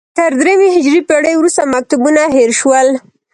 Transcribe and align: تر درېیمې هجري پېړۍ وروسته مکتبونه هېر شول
تر 0.17 0.29
درېیمې 0.39 0.69
هجري 0.75 1.01
پېړۍ 1.09 1.33
وروسته 1.37 1.61
مکتبونه 1.73 2.21
هېر 2.35 2.51
شول 2.59 2.87